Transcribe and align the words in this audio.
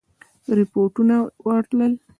رپوټونه 0.57 1.15
ورتلل. 1.45 1.93